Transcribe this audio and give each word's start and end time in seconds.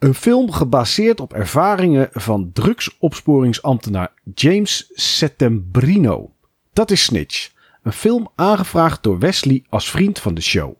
Een 0.00 0.14
film 0.14 0.52
gebaseerd 0.52 1.20
op 1.20 1.32
ervaringen 1.32 2.08
van 2.12 2.50
drugsopsporingsambtenaar 2.52 4.12
James 4.34 4.90
Settembrino. 4.92 6.32
Dat 6.72 6.90
is 6.90 7.04
Snitch. 7.04 7.52
Een 7.82 7.92
film 7.92 8.28
aangevraagd 8.34 9.02
door 9.02 9.18
Wesley 9.18 9.64
als 9.68 9.90
vriend 9.90 10.18
van 10.18 10.34
de 10.34 10.40
show. 10.40 10.74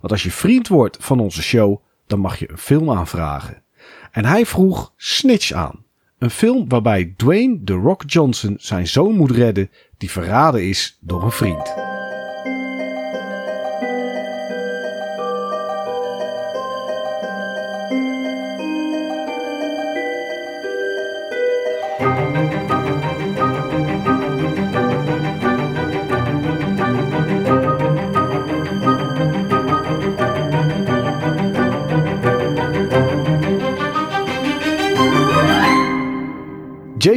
Want 0.00 0.12
als 0.12 0.22
je 0.22 0.30
vriend 0.30 0.68
wordt 0.68 0.96
van 1.00 1.20
onze 1.20 1.42
show, 1.42 1.78
dan 2.06 2.18
mag 2.18 2.38
je 2.38 2.50
een 2.50 2.58
film 2.58 2.90
aanvragen. 2.90 3.62
En 4.10 4.24
hij 4.24 4.46
vroeg 4.46 4.92
Snitch 4.96 5.52
aan. 5.52 5.84
Een 6.18 6.30
film 6.30 6.68
waarbij 6.68 7.14
Dwayne 7.16 7.60
The 7.64 7.72
Rock 7.72 8.02
Johnson 8.06 8.56
zijn 8.58 8.86
zoon 8.86 9.16
moet 9.16 9.30
redden 9.30 9.70
die 9.98 10.10
verraden 10.10 10.68
is 10.68 10.98
door 11.00 11.22
een 11.22 11.30
vriend. 11.30 11.93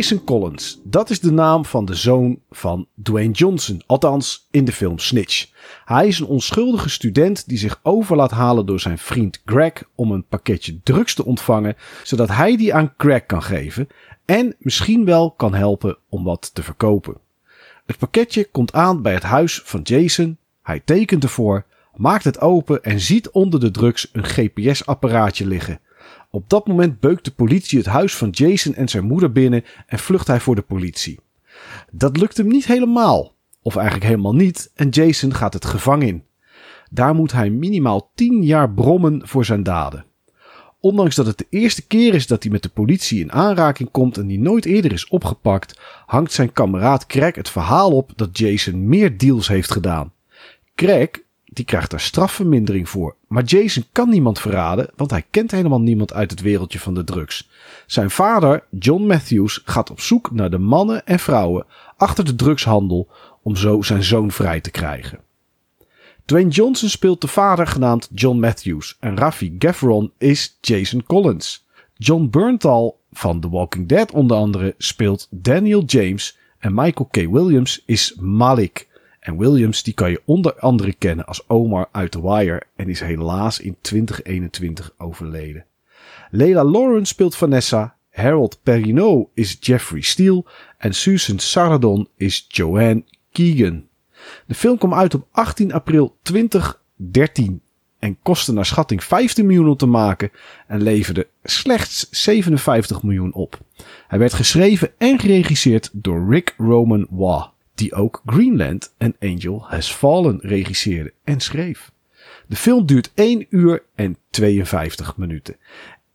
Jason 0.08 0.26
Collins, 0.26 0.80
dat 0.84 1.10
is 1.10 1.20
de 1.20 1.32
naam 1.32 1.66
van 1.66 1.86
de 1.86 1.96
zoon 1.96 2.40
van 2.50 2.88
Dwayne 3.04 3.32
Johnson, 3.32 3.82
althans 3.86 4.48
in 4.52 4.66
de 4.66 4.72
film 4.72 5.00
Snitch. 5.00 5.48
Hij 5.86 6.08
is 6.08 6.20
een 6.20 6.26
onschuldige 6.26 6.90
student 6.90 7.48
die 7.48 7.58
zich 7.58 7.80
over 7.84 8.16
laat 8.16 8.32
halen 8.32 8.66
door 8.66 8.80
zijn 8.80 8.98
vriend 8.98 9.42
Greg 9.46 9.84
om 9.96 10.12
een 10.12 10.26
pakketje 10.28 10.80
drugs 10.84 11.14
te 11.14 11.26
ontvangen, 11.26 11.76
zodat 12.04 12.30
hij 12.30 12.58
die 12.58 12.74
aan 12.74 12.94
Greg 12.98 13.26
kan 13.26 13.44
geven 13.44 13.88
en 14.26 14.56
misschien 14.60 15.06
wel 15.06 15.32
kan 15.32 15.54
helpen 15.54 15.98
om 16.10 16.24
wat 16.24 16.52
te 16.54 16.64
verkopen. 16.64 17.18
Het 17.86 17.98
pakketje 17.98 18.46
komt 18.46 18.74
aan 18.74 19.02
bij 19.02 19.14
het 19.14 19.24
huis 19.24 19.62
van 19.64 19.82
Jason, 19.82 20.38
hij 20.62 20.82
tekent 20.86 21.24
ervoor, 21.24 21.66
maakt 21.96 22.24
het 22.24 22.40
open 22.40 22.84
en 22.84 23.00
ziet 23.00 23.30
onder 23.30 23.60
de 23.60 23.72
drugs 23.72 24.10
een 24.12 24.26
GPS-apparaatje 24.26 25.48
liggen. 25.48 25.80
Op 26.30 26.50
dat 26.50 26.68
moment 26.68 27.00
beukt 27.00 27.26
de 27.26 27.32
politie 27.32 27.78
het 27.78 27.88
huis 27.88 28.16
van 28.16 28.30
Jason 28.30 28.74
en 28.74 28.88
zijn 28.88 29.06
moeder 29.06 29.32
binnen 29.32 29.64
en 29.86 30.00
vlucht 30.00 30.28
hij 30.28 30.40
voor 30.40 30.56
de 30.56 30.62
politie. 30.62 31.20
Dat 31.92 32.18
lukt 32.18 32.38
hem 32.38 32.48
niet 32.48 32.66
helemaal, 32.66 33.36
of 33.62 33.76
eigenlijk 33.76 34.06
helemaal 34.06 34.36
niet, 34.36 34.72
en 34.76 34.90
Jason 34.90 35.34
gaat 35.34 35.54
het 35.54 35.66
gevangen 35.66 36.08
in. 36.08 36.24
Daar 36.92 37.16
moet 37.16 37.32
hij 37.32 37.50
minimaal 37.50 38.12
10 38.16 38.44
jaar 38.44 38.72
brommen 38.72 39.28
voor 39.28 39.46
zijn 39.46 39.64
daden. 39.64 40.06
Ondanks 40.80 41.16
dat 41.16 41.26
het 41.26 41.38
de 41.38 41.48
eerste 41.50 41.88
keer 41.88 42.14
is 42.14 42.28
dat 42.28 42.44
hij 42.44 42.52
met 42.52 42.64
de 42.64 42.70
politie 42.70 43.20
in 43.20 43.32
aanraking 43.32 43.92
komt 43.92 44.18
en 44.18 44.28
die 44.28 44.40
nooit 44.40 44.66
eerder 44.66 44.92
is 44.92 45.08
opgepakt, 45.08 45.80
hangt 46.06 46.32
zijn 46.32 46.52
kameraad 46.52 47.06
Craig 47.06 47.36
het 47.36 47.50
verhaal 47.50 47.92
op 47.92 48.12
dat 48.16 48.38
Jason 48.38 48.88
meer 48.88 49.18
deals 49.18 49.48
heeft 49.48 49.72
gedaan. 49.72 50.14
Craig 50.76 51.10
die 51.54 51.66
krijgt 51.66 51.92
daar 51.92 52.00
strafvermindering 52.00 52.90
voor. 52.90 53.16
Maar 53.28 53.44
Jason 53.44 53.86
kan 53.92 54.10
niemand 54.10 54.40
verraden, 54.40 54.90
want 54.96 55.12
hij 55.12 55.26
kent 55.32 55.52
helemaal 55.52 55.82
niemand 55.82 56.14
uit 56.14 56.32
het 56.32 56.42
wereldje 56.42 56.80
van 56.80 56.94
de 56.94 57.04
drugs. 57.04 57.50
Zijn 57.86 58.10
vader, 58.10 58.64
John 58.80 59.04
Matthews, 59.04 59.62
gaat 59.66 59.90
op 59.90 60.00
zoek 60.00 60.32
naar 60.32 60.50
de 60.50 60.58
mannen 60.58 61.06
en 61.06 61.20
vrouwen 61.20 61.66
achter 61.98 62.26
de 62.26 62.36
drugshandel 62.36 63.08
om 63.42 63.56
zo 63.56 63.82
zijn 63.82 64.04
zoon 64.04 64.32
vrij 64.32 64.62
te 64.62 64.72
krijgen. 64.72 65.20
Dwayne 66.26 66.50
Johnson 66.50 66.90
speelt 66.90 67.22
de 67.22 67.28
vader 67.28 67.68
genaamd 67.68 68.10
John 68.14 68.40
Matthews 68.40 68.98
en 69.00 69.18
Raffi 69.18 69.56
Gavron 69.60 70.12
is 70.18 70.58
Jason 70.62 71.04
Collins. 71.04 71.66
John 71.94 72.28
Berntal 72.32 73.00
van 73.12 73.40
The 73.40 73.50
Walking 73.50 73.88
Dead 73.88 74.12
onder 74.12 74.38
andere 74.38 74.76
speelt 74.78 75.28
Daniel 75.32 75.84
James 75.84 76.38
en 76.60 76.74
Michael 76.74 77.08
K. 77.12 77.16
Williams 77.16 77.84
is 77.86 78.16
Malik. 78.20 78.88
En 79.28 79.38
Williams 79.38 79.84
die 79.84 79.94
kan 79.94 80.10
je 80.10 80.22
onder 80.26 80.60
andere 80.60 80.94
kennen 80.94 81.26
als 81.26 81.50
Omar 81.50 81.90
uit 81.92 82.12
The 82.12 82.22
Wire 82.22 82.62
en 82.76 82.90
is 82.90 83.00
helaas 83.00 83.60
in 83.60 83.78
2021 83.82 84.94
overleden. 84.98 85.66
Leila 86.32 86.64
Lawrence 86.64 87.06
speelt 87.06 87.36
Vanessa, 87.36 87.96
Harold 88.12 88.60
Perrineau 88.64 89.28
is 89.34 89.58
Jeffrey 89.60 90.02
Steele 90.02 90.46
en 90.78 90.94
Susan 90.94 91.40
Sarandon 91.40 92.08
is 92.16 92.46
Joanne 92.48 93.04
Keegan. 93.32 93.88
De 94.46 94.54
film 94.54 94.78
kwam 94.78 94.94
uit 94.94 95.14
op 95.14 95.28
18 95.32 95.74
april 95.74 96.18
2013 96.22 97.62
en 98.00 98.18
kostte 98.22 98.54
naar 98.54 98.66
schatting 98.66 99.04
15 99.04 99.46
miljoen 99.46 99.68
om 99.68 99.78
te 99.78 99.86
maken 99.86 100.32
en 100.68 100.82
leverde 100.82 101.28
slechts 101.44 102.08
57 102.10 103.04
miljoen 103.04 103.34
op. 103.34 103.60
Hij 104.08 104.20
werd 104.20 104.34
geschreven 104.34 104.92
en 104.98 105.20
geregisseerd 105.20 105.90
door 105.94 106.30
Rick 106.30 106.54
Roman 106.58 107.08
Waugh 107.10 107.56
die 107.78 107.94
ook 107.94 108.22
Greenland 108.26 108.94
en 108.98 109.16
Angel 109.20 109.66
Has 109.68 109.92
Fallen 109.92 110.40
regisseerde 110.42 111.14
en 111.24 111.40
schreef. 111.40 111.92
De 112.48 112.56
film 112.56 112.86
duurt 112.86 113.12
1 113.14 113.46
uur 113.50 113.84
en 113.96 114.18
52 114.30 115.18
minuten. 115.18 115.56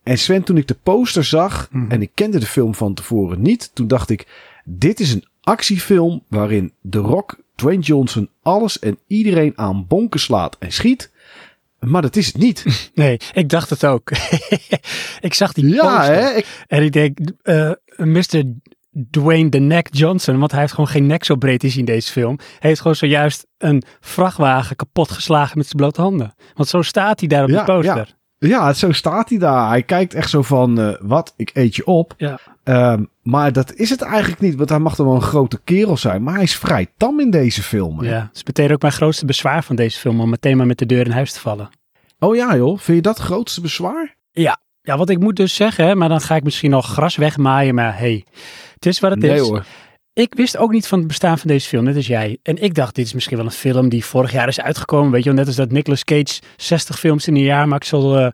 En 0.03 0.17
Sven, 0.17 0.43
toen 0.43 0.57
ik 0.57 0.67
de 0.67 0.77
poster 0.83 1.23
zag 1.23 1.67
Mhm. 1.71 1.91
en 1.91 2.01
ik 2.01 2.11
kende 2.13 2.39
de 2.39 2.45
film 2.45 2.75
van 2.75 2.93
tevoren 2.93 3.41
niet, 3.41 3.71
toen 3.73 3.87
dacht 3.87 4.09
ik, 4.09 4.27
dit 4.65 4.99
is 4.99 5.13
een 5.13 5.25
actiefilm 5.41 6.23
waarin 6.27 6.73
The 6.89 6.97
Rock, 6.99 7.37
Dwayne 7.55 7.81
Johnson 7.81 8.29
alles 8.41 8.79
en 8.79 8.97
iedereen 9.07 9.57
aan 9.57 9.87
bonken 9.87 10.19
slaat 10.19 10.55
en 10.59 10.71
schiet. 10.71 11.11
Maar 11.79 12.01
dat 12.01 12.15
is 12.15 12.25
het 12.27 12.37
niet. 12.37 12.63
Nee, 12.93 13.19
ik 13.33 13.49
dacht 13.49 13.69
het 13.69 13.85
ook. 13.85 14.11
ik 15.21 15.33
zag 15.33 15.53
die 15.53 15.67
ja, 15.67 15.97
poster. 15.97 16.15
hè? 16.15 16.29
Ik, 16.29 16.63
En 16.67 16.83
ik 16.83 16.91
denk, 16.91 17.17
eh 17.41 17.71
Mr. 17.97 18.43
Dwayne 19.11 19.49
The 19.49 19.57
Neck 19.57 19.87
Johnson, 19.91 20.39
want 20.39 20.51
hij 20.51 20.59
heeft 20.59 20.73
gewoon 20.73 20.89
geen 20.89 21.05
nek 21.05 21.23
zo 21.23 21.35
breed 21.35 21.63
is 21.63 21.77
in 21.77 21.85
deze 21.85 22.11
film. 22.11 22.35
Hij 22.37 22.69
heeft 22.69 22.81
gewoon 22.81 22.95
zojuist 22.95 23.47
een 23.57 23.83
vrachtwagen 23.99 24.75
kapot 24.75 25.11
geslagen 25.11 25.57
met 25.57 25.65
zijn 25.65 25.77
blote 25.77 26.01
handen. 26.01 26.33
Want 26.53 26.69
zo 26.69 26.81
staat 26.81 27.19
hij 27.19 27.29
daar 27.29 27.43
op 27.43 27.49
Ja, 27.49 27.63
de 27.63 27.71
poster. 27.73 28.15
ja, 28.37 28.73
zo 28.73 28.91
staat 28.91 29.29
hij 29.29 29.37
daar. 29.37 29.67
Hij 29.69 29.83
kijkt 29.83 30.13
echt 30.13 30.29
zo 30.29 30.41
van, 30.41 30.79
eh, 30.79 30.93
wat, 30.99 31.33
ik 31.37 31.51
eet 31.53 31.75
je 31.75 31.85
op. 31.85 32.13
Ja. 32.17 32.39
Ehm, 32.63 33.03
maar 33.21 33.51
dat 33.53 33.73
is 33.73 33.89
het 33.89 34.01
eigenlijk 34.01 34.41
niet, 34.41 34.55
want 34.55 34.69
hij 34.69 34.79
mag 34.79 34.95
dan 34.95 35.05
wel 35.05 35.15
een 35.15 35.21
grote 35.21 35.61
kerel 35.63 35.97
zijn. 35.97 36.23
Maar 36.23 36.33
hij 36.33 36.43
is 36.43 36.55
vrij 36.57 36.87
tam 36.97 37.19
in 37.19 37.29
deze 37.31 37.63
film. 37.63 37.99
hè? 37.99 38.09
Ja, 38.09 38.19
dat 38.19 38.29
is 38.35 38.43
meteen 38.43 38.71
ook 38.71 38.81
mijn 38.81 38.93
grootste 38.93 39.25
bezwaar 39.25 39.63
van 39.63 39.75
deze 39.75 39.99
film, 39.99 40.19
om 40.21 40.29
meteen 40.29 40.57
maar 40.57 40.65
met 40.67 40.77
de 40.77 40.85
deur 40.85 41.05
in 41.05 41.11
huis 41.11 41.31
te 41.31 41.39
vallen. 41.39 41.69
Oh 42.19 42.35
ja 42.35 42.55
joh, 42.55 42.77
vind 42.79 42.97
je 42.97 43.01
dat 43.03 43.17
het 43.17 43.25
grootste 43.25 43.61
bezwaar? 43.61 44.15
Ja, 44.31 44.57
wat 44.83 45.09
ik 45.09 45.19
moet 45.19 45.35
dus 45.35 45.55
zeggen, 45.55 45.97
maar 45.97 46.09
dan 46.09 46.21
ga 46.21 46.35
ik 46.35 46.43
misschien 46.43 46.73
al 46.73 46.81
gras 46.81 47.15
wegmaaien, 47.15 47.75
maar 47.75 47.97
hey, 47.97 48.25
het 48.73 48.85
is 48.85 48.99
wat 48.99 49.11
het 49.11 49.19
nee 49.19 49.33
is. 49.33 49.39
hoor. 49.39 49.65
Ik 50.13 50.33
wist 50.33 50.57
ook 50.57 50.71
niet 50.71 50.87
van 50.87 50.99
het 50.99 51.07
bestaan 51.07 51.37
van 51.37 51.47
deze 51.47 51.67
film, 51.67 51.83
net 51.83 51.95
als 51.95 52.07
jij. 52.07 52.37
En 52.43 52.63
ik 52.63 52.73
dacht, 52.73 52.95
dit 52.95 53.05
is 53.05 53.13
misschien 53.13 53.37
wel 53.37 53.45
een 53.45 53.51
film 53.51 53.89
die 53.89 54.05
vorig 54.05 54.31
jaar 54.31 54.47
is 54.47 54.61
uitgekomen. 54.61 55.11
Weet 55.11 55.23
je, 55.23 55.29
wel, 55.29 55.37
net 55.37 55.47
als 55.47 55.55
dat 55.55 55.71
Nicolas 55.71 56.03
Cage 56.03 56.41
60 56.57 56.99
films 56.99 57.27
in 57.27 57.35
een 57.35 57.41
jaar 57.41 57.67
maakt, 57.67 57.85
zal 57.85 58.17
eh, 58.17 58.27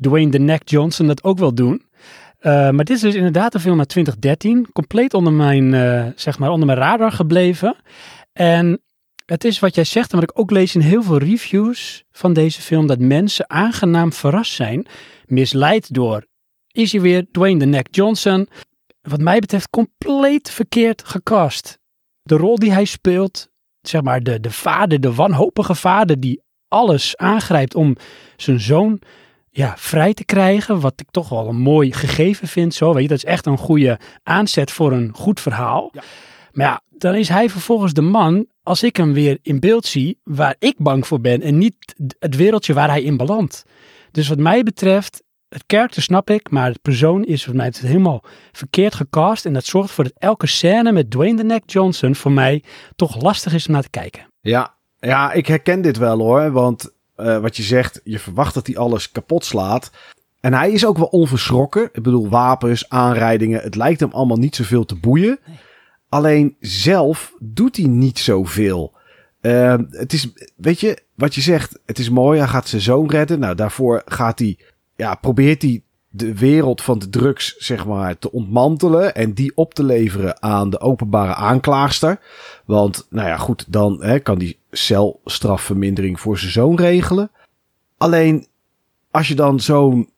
Dwayne 0.00 0.30
The 0.30 0.38
Neck 0.38 0.68
Johnson 0.68 1.06
dat 1.06 1.24
ook 1.24 1.38
wel 1.38 1.54
doen. 1.54 1.82
Eh, 2.38 2.52
maar 2.52 2.84
dit 2.84 2.96
is 2.96 3.00
dus 3.00 3.14
inderdaad 3.14 3.54
een 3.54 3.60
film 3.60 3.78
uit 3.78 3.88
2013, 3.88 4.68
compleet 4.72 5.14
onder 5.14 5.32
mijn, 5.32 5.74
eh, 5.74 6.06
zeg 6.16 6.38
maar, 6.38 6.50
onder 6.50 6.66
mijn 6.66 6.78
radar 6.78 7.12
gebleven. 7.12 7.76
En 8.32 8.80
het 9.26 9.44
is 9.44 9.58
wat 9.58 9.74
jij 9.74 9.84
zegt 9.84 10.12
en 10.12 10.20
wat 10.20 10.30
ik 10.30 10.38
ook 10.38 10.50
lees 10.50 10.74
in 10.74 10.80
heel 10.80 11.02
veel 11.02 11.18
reviews 11.18 12.04
van 12.10 12.32
deze 12.32 12.60
film, 12.60 12.86
dat 12.86 12.98
mensen 12.98 13.50
aangenaam 13.50 14.12
verrast 14.12 14.52
zijn, 14.52 14.86
misleid 15.26 15.94
door, 15.94 16.26
is 16.72 16.92
hij 16.92 17.00
weer 17.00 17.26
Dwayne 17.32 17.58
The 17.58 17.66
Neck 17.66 17.86
Johnson, 17.90 18.48
wat 19.00 19.20
mij 19.20 19.38
betreft 19.38 19.70
compleet 19.70 20.50
verkeerd 20.50 21.04
gecast. 21.04 21.78
De 22.22 22.36
rol 22.36 22.58
die 22.58 22.72
hij 22.72 22.84
speelt, 22.84 23.48
zeg 23.80 24.02
maar 24.02 24.20
de, 24.20 24.40
de 24.40 24.50
vader, 24.50 25.00
de 25.00 25.14
wanhopige 25.14 25.74
vader 25.74 26.20
die 26.20 26.42
alles 26.68 27.16
aangrijpt 27.16 27.74
om 27.74 27.96
zijn 28.36 28.60
zoon 28.60 29.00
ja, 29.50 29.74
vrij 29.76 30.14
te 30.14 30.24
krijgen, 30.24 30.80
wat 30.80 31.00
ik 31.00 31.10
toch 31.10 31.28
wel 31.28 31.48
een 31.48 31.60
mooi 31.60 31.92
gegeven 31.92 32.48
vind. 32.48 32.74
Zo, 32.74 32.92
weet 32.92 33.02
je, 33.02 33.08
dat 33.08 33.16
is 33.18 33.24
echt 33.24 33.46
een 33.46 33.58
goede 33.58 33.98
aanzet 34.22 34.70
voor 34.70 34.92
een 34.92 35.10
goed 35.14 35.40
verhaal. 35.40 35.90
Ja. 35.92 36.02
Maar 36.52 36.66
ja, 36.66 36.80
dan 36.88 37.14
is 37.14 37.28
hij 37.28 37.50
vervolgens 37.50 37.92
de 37.92 38.00
man, 38.00 38.46
als 38.62 38.82
ik 38.82 38.96
hem 38.96 39.12
weer 39.12 39.38
in 39.42 39.60
beeld 39.60 39.86
zie, 39.86 40.18
waar 40.24 40.56
ik 40.58 40.74
bang 40.78 41.06
voor 41.06 41.20
ben 41.20 41.42
en 41.42 41.58
niet 41.58 41.94
het 42.18 42.36
wereldje 42.36 42.74
waar 42.74 42.88
hij 42.88 43.02
in 43.02 43.16
belandt. 43.16 43.64
Dus 44.10 44.28
wat 44.28 44.38
mij 44.38 44.62
betreft, 44.62 45.22
het 45.48 45.64
karakter 45.66 46.02
snap 46.02 46.30
ik, 46.30 46.50
maar 46.50 46.72
de 46.72 46.78
persoon 46.82 47.24
is 47.24 47.44
voor 47.44 47.56
mij 47.56 47.66
het 47.66 47.80
helemaal 47.80 48.24
verkeerd 48.52 48.94
gecast. 48.94 49.46
En 49.46 49.52
dat 49.52 49.64
zorgt 49.64 49.88
ervoor 49.88 50.04
dat 50.04 50.12
elke 50.18 50.46
scène 50.46 50.92
met 50.92 51.10
Dwayne 51.10 51.36
The 51.36 51.42
Neck 51.42 51.62
Johnson 51.70 52.14
voor 52.14 52.32
mij 52.32 52.62
toch 52.96 53.22
lastig 53.22 53.54
is 53.54 53.66
om 53.66 53.72
naar 53.72 53.82
te 53.82 53.90
kijken. 53.90 54.26
Ja, 54.40 54.74
ja, 54.98 55.32
ik 55.32 55.46
herken 55.46 55.82
dit 55.82 55.96
wel 55.96 56.18
hoor. 56.18 56.50
Want 56.50 56.92
eh, 57.16 57.38
wat 57.38 57.56
je 57.56 57.62
zegt, 57.62 58.00
je 58.04 58.18
verwacht 58.18 58.54
dat 58.54 58.66
hij 58.66 58.76
alles 58.76 59.10
kapot 59.10 59.44
slaat. 59.44 59.90
En 60.40 60.54
hij 60.54 60.70
is 60.70 60.86
ook 60.86 60.96
wel 60.96 61.06
onverschrokken. 61.06 61.84
Ik 61.92 62.02
bedoel, 62.02 62.28
wapens, 62.28 62.88
aanrijdingen. 62.88 63.60
Het 63.60 63.74
lijkt 63.74 64.00
hem 64.00 64.10
allemaal 64.12 64.36
niet 64.36 64.56
zoveel 64.56 64.84
te 64.84 64.96
boeien. 64.96 65.38
Alleen 66.12 66.56
zelf 66.60 67.34
doet 67.40 67.76
hij 67.76 67.86
niet 67.86 68.18
zoveel. 68.18 68.92
Eh, 69.40 69.74
het 69.90 70.12
is, 70.12 70.28
weet 70.56 70.80
je, 70.80 70.98
wat 71.14 71.34
je 71.34 71.40
zegt, 71.40 71.78
het 71.86 71.98
is 71.98 72.10
mooi. 72.10 72.38
Hij 72.38 72.48
gaat 72.48 72.68
zijn 72.68 72.82
zoon 72.82 73.10
redden. 73.10 73.38
Nou, 73.38 73.54
daarvoor 73.54 74.02
gaat 74.04 74.38
hij, 74.38 74.58
ja, 74.96 75.14
probeert 75.14 75.62
hij 75.62 75.82
de 76.08 76.38
wereld 76.38 76.82
van 76.82 76.98
de 76.98 77.08
drugs, 77.08 77.56
zeg 77.56 77.86
maar, 77.86 78.18
te 78.18 78.32
ontmantelen 78.32 79.14
en 79.14 79.32
die 79.32 79.52
op 79.54 79.74
te 79.74 79.84
leveren 79.84 80.42
aan 80.42 80.70
de 80.70 80.80
openbare 80.80 81.34
aanklaagster. 81.34 82.20
Want, 82.64 83.06
nou 83.10 83.28
ja, 83.28 83.36
goed, 83.36 83.72
dan 83.72 84.02
hè, 84.02 84.18
kan 84.18 84.38
die 84.38 84.58
celstrafvermindering 84.70 86.20
voor 86.20 86.38
zijn 86.38 86.52
zoon 86.52 86.76
regelen. 86.76 87.30
Alleen, 87.96 88.46
als 89.10 89.28
je 89.28 89.34
dan 89.34 89.60
zo'n 89.60 90.10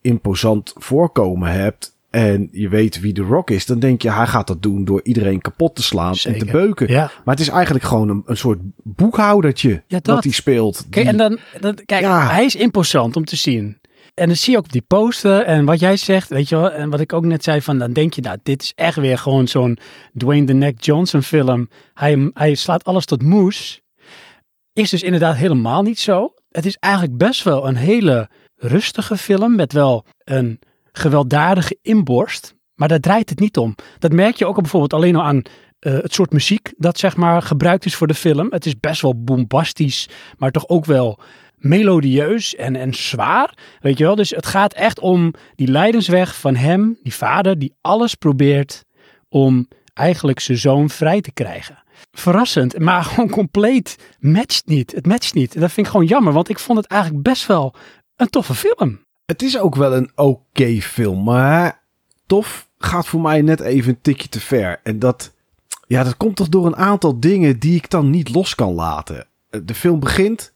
imposant 0.00 0.72
voorkomen 0.76 1.52
hebt 1.52 1.96
en 2.26 2.48
je 2.52 2.68
weet 2.68 3.00
wie 3.00 3.12
de 3.12 3.22
Rock 3.22 3.50
is, 3.50 3.66
dan 3.66 3.78
denk 3.78 4.02
je, 4.02 4.10
hij 4.10 4.26
gaat 4.26 4.46
dat 4.46 4.62
doen 4.62 4.84
door 4.84 5.00
iedereen 5.02 5.40
kapot 5.40 5.74
te 5.74 5.82
slaan 5.82 6.14
en 6.24 6.38
te 6.38 6.44
beuken. 6.44 6.88
Ja. 6.90 7.10
Maar 7.24 7.34
het 7.34 7.40
is 7.40 7.48
eigenlijk 7.48 7.84
gewoon 7.84 8.08
een, 8.08 8.22
een 8.26 8.36
soort 8.36 8.58
boekhoudertje 8.82 9.82
Ja, 9.86 9.98
dat. 10.02 10.24
hij 10.24 10.32
speelt. 10.32 10.86
Kijk, 10.90 10.94
Die- 10.94 11.04
en 11.12 11.16
dan, 11.18 11.38
dan, 11.60 11.74
kijk, 11.84 12.02
Ja. 12.02 12.28
hij 12.30 12.44
is 12.44 12.56
imposant 12.56 13.16
om 13.16 13.24
te 13.24 13.36
zien. 13.36 13.78
En 14.14 14.26
dan 14.26 14.36
zie 14.36 14.52
je 14.52 14.58
ook 14.58 14.64
op 14.64 14.72
die 14.72 14.82
poster 14.86 15.42
en 15.42 15.64
wat 15.64 15.80
jij 15.80 15.96
zegt, 15.96 16.28
weet 16.28 16.48
je 16.48 16.56
wel, 16.56 16.70
en 16.70 16.90
wat 16.90 17.00
ik 17.00 17.12
ook 17.12 17.24
net 17.24 17.44
zei, 17.44 17.62
van 17.62 17.78
dan 17.78 17.92
denk 17.92 18.12
je, 18.14 18.20
nou, 18.20 18.38
dit 18.42 18.62
is 18.62 18.72
echt 18.74 18.96
weer 18.96 19.18
gewoon 19.18 19.48
zo'n 19.48 19.78
Dwayne 20.16 20.46
The 20.46 20.52
Neck 20.52 20.84
Johnson 20.84 21.22
film. 21.22 21.68
Hij, 21.94 22.30
hij 22.34 22.54
slaat 22.54 22.84
alles 22.84 23.04
tot 23.04 23.22
moes. 23.22 23.80
Is 24.72 24.90
dus 24.90 25.02
inderdaad 25.02 25.36
helemaal 25.36 25.82
niet 25.82 25.98
zo. 25.98 26.32
Het 26.50 26.66
is 26.66 26.76
eigenlijk 26.76 27.16
best 27.16 27.42
wel 27.42 27.68
een 27.68 27.76
hele 27.76 28.28
rustige 28.56 29.16
film 29.16 29.54
met 29.56 29.72
wel 29.72 30.04
een 30.24 30.58
gewelddadige 30.98 31.78
inborst. 31.82 32.56
Maar 32.74 32.88
daar 32.88 33.00
draait 33.00 33.30
het 33.30 33.40
niet 33.40 33.56
om. 33.56 33.74
Dat 33.98 34.12
merk 34.12 34.36
je 34.36 34.46
ook 34.46 34.56
al 34.56 34.62
bijvoorbeeld 34.62 34.92
alleen 34.92 35.16
al 35.16 35.22
aan 35.22 35.42
eh, 35.78 35.92
het 35.92 36.14
soort 36.14 36.32
muziek 36.32 36.72
dat 36.76 36.98
zeg 36.98 37.16
maar 37.16 37.42
gebruikt 37.42 37.84
is 37.84 37.94
voor 37.94 38.06
de 38.06 38.14
film. 38.14 38.46
Het 38.50 38.66
is 38.66 38.80
best 38.80 39.02
wel 39.02 39.24
bombastisch, 39.24 40.08
maar 40.36 40.50
toch 40.50 40.68
ook 40.68 40.84
wel 40.84 41.18
melodieus 41.56 42.54
en, 42.54 42.76
en 42.76 42.94
zwaar. 42.94 43.54
Weet 43.80 43.98
je 43.98 44.04
wel? 44.04 44.14
Dus 44.14 44.30
het 44.30 44.46
gaat 44.46 44.72
echt 44.72 45.00
om 45.00 45.34
die 45.54 45.68
lijdensweg 45.68 46.36
van 46.36 46.56
hem, 46.56 46.98
die 47.02 47.14
vader, 47.14 47.58
die 47.58 47.74
alles 47.80 48.14
probeert 48.14 48.84
om 49.28 49.68
eigenlijk 49.94 50.40
zijn 50.40 50.58
zoon 50.58 50.90
vrij 50.90 51.20
te 51.20 51.32
krijgen. 51.32 51.82
Verrassend, 52.12 52.78
maar 52.78 53.04
gewoon 53.08 53.30
compleet 53.30 53.96
matcht 54.18 54.66
niet. 54.66 54.92
Het 54.92 55.06
matcht 55.06 55.34
niet. 55.34 55.60
Dat 55.60 55.72
vind 55.72 55.86
ik 55.86 55.92
gewoon 55.92 56.06
jammer, 56.06 56.32
want 56.32 56.48
ik 56.48 56.58
vond 56.58 56.78
het 56.78 56.86
eigenlijk 56.86 57.22
best 57.22 57.46
wel 57.46 57.74
een 58.16 58.28
toffe 58.28 58.54
film. 58.54 59.06
Het 59.28 59.42
is 59.42 59.58
ook 59.58 59.74
wel 59.74 59.94
een 59.94 60.10
oké 60.14 60.80
film, 60.80 61.22
maar 61.22 61.80
tof 62.26 62.68
gaat 62.78 63.06
voor 63.06 63.20
mij 63.20 63.42
net 63.42 63.60
even 63.60 63.90
een 63.90 64.00
tikje 64.00 64.28
te 64.28 64.40
ver. 64.40 64.80
En 64.82 64.98
dat, 64.98 65.34
ja, 65.86 66.04
dat 66.04 66.16
komt 66.16 66.36
toch 66.36 66.48
door 66.48 66.66
een 66.66 66.76
aantal 66.76 67.20
dingen 67.20 67.58
die 67.58 67.74
ik 67.74 67.90
dan 67.90 68.10
niet 68.10 68.34
los 68.34 68.54
kan 68.54 68.72
laten. 68.72 69.26
Eh, 69.50 69.60
De 69.64 69.74
film 69.74 70.00
begint. 70.00 70.52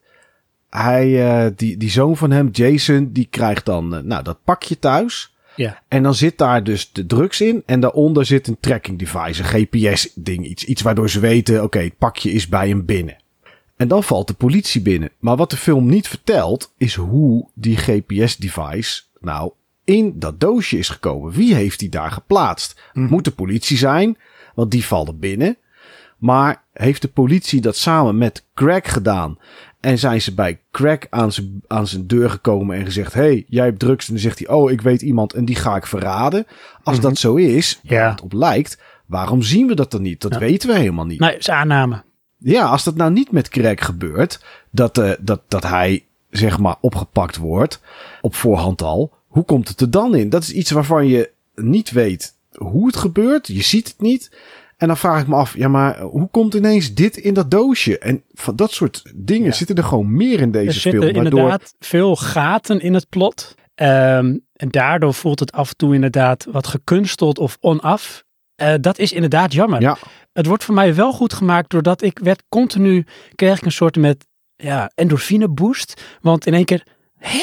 Hij, 0.70 1.28
eh, 1.28 1.50
die, 1.56 1.76
die 1.76 1.90
zoon 1.90 2.16
van 2.16 2.30
hem, 2.30 2.48
Jason, 2.52 3.12
die 3.12 3.26
krijgt 3.30 3.64
dan 3.64 3.94
eh, 3.94 4.02
nou, 4.02 4.22
dat 4.22 4.38
pakje 4.44 4.78
thuis. 4.78 5.34
Ja. 5.56 5.82
En 5.88 6.02
dan 6.02 6.14
zit 6.14 6.38
daar 6.38 6.64
dus 6.64 6.92
de 6.92 7.06
drugs 7.06 7.40
in. 7.40 7.62
En 7.66 7.80
daaronder 7.80 8.24
zit 8.26 8.46
een 8.46 8.60
tracking 8.60 8.98
device, 8.98 9.42
een 9.42 9.48
GPS-ding. 9.66 10.46
Iets, 10.46 10.64
iets 10.64 10.82
waardoor 10.82 11.10
ze 11.10 11.20
weten, 11.20 11.62
oké, 11.62 11.78
het 11.78 11.98
pakje 11.98 12.32
is 12.32 12.48
bij 12.48 12.68
hem 12.68 12.84
binnen. 12.84 13.16
En 13.82 13.88
dan 13.88 14.02
valt 14.02 14.26
de 14.26 14.34
politie 14.34 14.80
binnen. 14.82 15.10
Maar 15.18 15.36
wat 15.36 15.50
de 15.50 15.56
film 15.56 15.86
niet 15.86 16.08
vertelt, 16.08 16.72
is 16.76 16.94
hoe 16.94 17.48
die 17.54 17.76
GPS-device 17.76 19.02
nou 19.20 19.52
in 19.84 20.12
dat 20.18 20.40
doosje 20.40 20.78
is 20.78 20.88
gekomen. 20.88 21.32
Wie 21.32 21.54
heeft 21.54 21.78
die 21.78 21.88
daar 21.88 22.10
geplaatst? 22.10 22.80
Moet 22.92 23.24
de 23.24 23.30
politie 23.30 23.76
zijn, 23.76 24.16
want 24.54 24.70
die 24.70 24.84
vallen 24.84 25.18
binnen. 25.18 25.56
Maar 26.18 26.62
heeft 26.72 27.02
de 27.02 27.08
politie 27.08 27.60
dat 27.60 27.76
samen 27.76 28.18
met 28.18 28.46
Craig 28.54 28.92
gedaan? 28.92 29.38
En 29.80 29.98
zijn 29.98 30.20
ze 30.20 30.34
bij 30.34 30.60
Craig 30.70 31.06
aan 31.10 31.32
zijn, 31.32 31.62
aan 31.66 31.86
zijn 31.86 32.06
deur 32.06 32.30
gekomen 32.30 32.76
en 32.76 32.84
gezegd: 32.84 33.14
hey, 33.14 33.44
jij 33.48 33.64
hebt 33.64 33.78
drugs. 33.78 34.06
En 34.06 34.12
dan 34.12 34.22
zegt 34.22 34.38
hij: 34.38 34.48
Oh, 34.48 34.70
ik 34.70 34.80
weet 34.80 35.02
iemand 35.02 35.32
en 35.32 35.44
die 35.44 35.56
ga 35.56 35.76
ik 35.76 35.86
verraden. 35.86 36.46
Als 36.82 37.00
dat 37.00 37.18
zo 37.18 37.34
is, 37.34 37.80
waar 37.82 37.98
Ja. 37.98 38.10
het 38.10 38.20
op 38.20 38.32
lijkt, 38.32 38.78
waarom 39.06 39.42
zien 39.42 39.66
we 39.66 39.74
dat 39.74 39.90
dan 39.90 40.02
niet? 40.02 40.20
Dat 40.20 40.32
Ja. 40.32 40.38
weten 40.38 40.68
we 40.68 40.78
helemaal 40.78 41.06
niet. 41.06 41.20
Nee, 41.20 41.36
is 41.36 41.50
aanname. 41.50 42.02
Ja, 42.42 42.64
als 42.66 42.84
dat 42.84 42.94
nou 42.96 43.10
niet 43.12 43.32
met 43.32 43.48
Craig 43.48 43.84
gebeurt, 43.84 44.44
dat, 44.70 44.98
eh, 44.98 45.10
dat, 45.20 45.40
dat 45.48 45.62
hij 45.62 46.04
zeg 46.30 46.58
maar 46.58 46.76
opgepakt 46.80 47.36
wordt 47.36 47.80
op 48.20 48.34
voorhand 48.34 48.82
al, 48.82 49.12
hoe 49.26 49.44
komt 49.44 49.68
het 49.68 49.80
er 49.80 49.90
dan 49.90 50.14
in? 50.14 50.28
Dat 50.30 50.42
is 50.42 50.52
iets 50.52 50.70
waarvan 50.70 51.06
je 51.06 51.30
niet 51.54 51.90
weet 51.90 52.34
hoe 52.54 52.86
het 52.86 52.96
gebeurt. 52.96 53.46
Je 53.46 53.62
ziet 53.62 53.88
het 53.88 54.00
niet. 54.00 54.30
En 54.76 54.86
dan 54.88 54.96
vraag 54.96 55.20
ik 55.20 55.26
me 55.26 55.34
af, 55.34 55.56
ja, 55.56 55.68
maar 55.68 56.00
hoe 56.00 56.28
komt 56.30 56.54
ineens 56.54 56.94
dit 56.94 57.16
in 57.16 57.34
dat 57.34 57.50
doosje? 57.50 57.98
En 57.98 58.22
van 58.32 58.56
dat 58.56 58.72
soort 58.72 59.02
dingen 59.14 59.46
Ja. 59.46 59.52
zitten 59.52 59.76
er 59.76 59.84
gewoon 59.84 60.16
meer 60.16 60.40
in 60.40 60.50
deze 60.50 60.66
Er 60.66 60.72
film. 60.74 60.92
zitten 61.02 61.14
waardoor- 61.22 61.38
inderdaad 61.40 61.74
veel 61.78 62.16
gaten 62.16 62.80
in 62.80 62.94
het 62.94 63.08
plot. 63.08 63.54
Ehm, 63.74 64.36
en 64.52 64.68
daardoor 64.68 65.14
voelt 65.14 65.40
het 65.40 65.52
af 65.52 65.68
en 65.70 65.76
toe 65.76 65.94
inderdaad 65.94 66.46
wat 66.50 66.66
gekunsteld 66.66 67.38
of 67.38 67.56
onaf. 67.60 68.24
Eh, 68.54 68.74
dat 68.80 68.98
is 68.98 69.12
inderdaad 69.12 69.52
jammer. 69.52 69.80
Ja, 69.80 69.96
Het 70.32 70.46
wordt 70.46 70.64
voor 70.64 70.74
mij 70.74 70.94
wel 70.94 71.12
goed 71.12 71.32
gemaakt 71.32 71.70
doordat 71.70 72.02
ik 72.02 72.18
werd 72.18 72.42
continu, 72.48 73.06
kreeg 73.34 73.56
ik 73.58 73.64
een 73.64 73.72
soort 73.72 73.96
met 73.96 74.26
ja, 74.56 74.90
endorfine 74.94 75.48
boost. 75.48 76.02
Want 76.20 76.46
in 76.46 76.54
één 76.54 76.64
keer, 76.64 76.86
hè? 77.18 77.40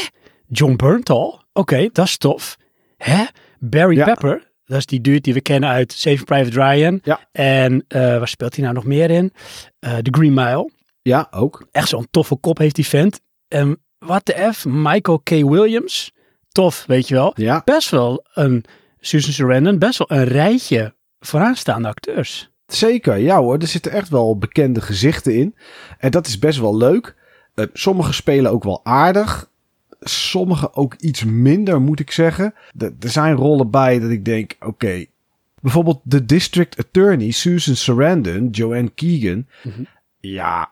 John 0.47 0.75
Berntal? 0.75 1.43
Oké, 1.53 1.89
dat 1.91 2.05
is 2.05 2.17
tof. 2.17 2.57
Hè? 2.97 3.23
Barry 3.59 3.95
Ja. 3.95 4.05
Pepper? 4.05 4.47
Dat 4.65 4.77
is 4.77 4.85
die 4.85 5.01
dude 5.01 5.19
die 5.21 5.33
we 5.33 5.41
kennen 5.41 5.69
uit 5.69 5.91
Saving 5.91 6.25
Private 6.25 6.61
Ryan. 6.71 6.99
Ja. 7.03 7.19
En 7.31 7.85
eh, 7.87 7.99
waar 8.01 8.27
speelt 8.27 8.53
hij 8.55 8.63
nou 8.63 8.75
nog 8.75 8.85
meer 8.85 9.09
in? 9.09 9.33
Eh 9.79 9.97
The 9.97 10.11
Green 10.11 10.33
Mile. 10.33 10.69
ja, 11.01 11.27
ook. 11.31 11.67
Echt 11.71 11.87
zo'n 11.87 12.07
toffe 12.11 12.35
kop 12.35 12.57
heeft 12.57 12.75
die 12.75 12.87
vent. 12.87 13.19
En 13.47 13.79
wat 13.97 14.25
de 14.25 14.49
F, 14.53 14.65
Michael 14.65 15.19
K. 15.19 15.29
Williams. 15.29 16.11
Tof, 16.51 16.83
weet 16.87 17.07
je 17.07 17.13
wel. 17.13 17.31
Ja, 17.35 17.61
Best 17.65 17.89
wel 17.89 18.25
een, 18.33 18.63
Susan 18.99 19.33
Sarandon, 19.33 19.77
best 19.79 19.97
wel 19.97 20.19
een 20.19 20.25
rijtje 20.27 20.93
vooraanstaande 21.19 21.87
acteurs. 21.87 22.49
Zeker, 22.67 23.17
ja 23.17 23.39
hoor. 23.39 23.57
Er 23.57 23.67
zitten 23.67 23.91
echt 23.91 24.09
wel 24.09 24.37
bekende 24.37 24.81
gezichten 24.81 25.35
in. 25.35 25.55
En 25.97 26.11
dat 26.11 26.27
is 26.27 26.39
best 26.39 26.59
wel 26.59 26.77
leuk. 26.77 27.15
Eh, 27.55 27.65
sommige 27.73 28.13
spelen 28.13 28.51
ook 28.51 28.63
wel 28.63 28.79
aardig. 28.83 29.49
Sommige 30.01 30.73
ook 30.73 30.93
iets 30.93 31.23
minder, 31.23 31.81
moet 31.81 31.99
ik 31.99 32.11
zeggen. 32.11 32.53
Er 32.77 33.09
zijn 33.09 33.35
rollen 33.35 33.69
bij 33.69 33.99
dat 33.99 34.09
ik 34.09 34.25
denk, 34.25 34.55
oké. 34.59 35.05
Bijvoorbeeld 35.61 35.99
de 36.03 36.25
district 36.25 36.77
attorney, 36.77 37.31
Susan 37.31 37.75
Sarandon, 37.75 38.49
Joanne 38.49 38.91
Keegan. 38.95 39.45
Mhm. 39.63 39.83
Ja, 40.19 40.71